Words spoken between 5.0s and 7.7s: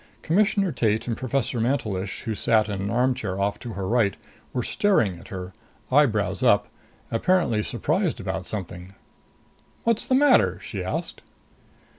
at her, eyebrows up, apparently